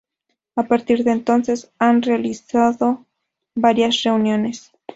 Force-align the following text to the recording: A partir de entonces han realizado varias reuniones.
A 0.55 0.63
partir 0.63 1.03
de 1.03 1.11
entonces 1.11 1.69
han 1.77 2.01
realizado 2.01 3.05
varias 3.53 4.01
reuniones. 4.01 4.71